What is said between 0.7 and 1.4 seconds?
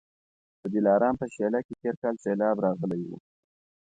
دلارام په